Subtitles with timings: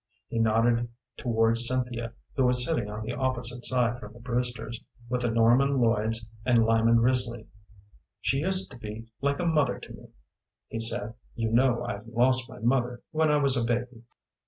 [0.29, 5.21] He nodded towards Cynthia, who was sitting on the opposite side from the Brewsters, with
[5.21, 7.45] the Norman Lloyds and Lyman Risley.
[8.19, 10.07] "She used to be like a mother to me,"
[10.69, 11.13] he said.
[11.35, 14.01] "You know I lost my mother when I was a baby."